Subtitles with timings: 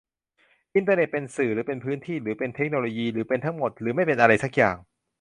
[0.75, 4.77] อินเทอร์เน็ตเป็นสื่อ หรือเป็นพื้นที่ หรือเป็นเทคโนโลยี หรือเป็นทั้งหมด หรือไม่เป็นอะไรสักอย่าง?